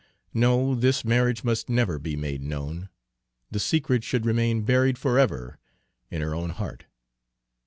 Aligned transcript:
No, 0.33 0.73
this 0.73 1.05
marriage 1.05 1.43
must 1.43 1.69
never 1.69 1.99
be 1.99 2.15
made 2.15 2.41
known; 2.41 2.89
the 3.51 3.59
secret 3.59 4.03
should 4.03 4.25
remain 4.25 4.63
buried 4.63 4.97
forever 4.97 5.59
in 6.09 6.23
her 6.23 6.33
own 6.33 6.49
heart! 6.49 6.85